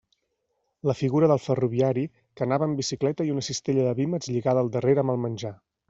[0.91, 4.77] La figura del ferroviari, que anava en bicicleta i una cistella de vímets lligada al
[4.79, 5.59] darrere amb el menjar.